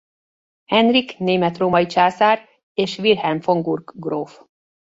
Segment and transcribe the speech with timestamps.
[0.65, 4.39] Henrik német-római császár és Wilhelm von Gurk gróf.